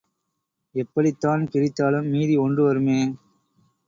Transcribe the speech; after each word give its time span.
எப்படித்தான் 0.75 1.41
பிரித்தாலும், 1.51 2.07
மீதி 2.09 2.37
ஒன்று 2.37 2.63
வருமே! 2.63 2.99